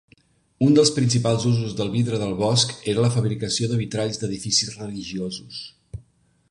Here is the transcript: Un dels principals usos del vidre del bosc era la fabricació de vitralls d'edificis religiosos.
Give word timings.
Un 0.67 0.71
dels 0.77 0.91
principals 0.95 1.43
usos 1.49 1.75
del 1.81 1.91
vidre 1.97 2.21
del 2.23 2.33
bosc 2.39 2.73
era 2.95 3.05
la 3.05 3.13
fabricació 3.17 3.69
de 3.75 3.79
vitralls 3.83 4.21
d'edificis 4.23 4.75
religiosos. 4.83 5.61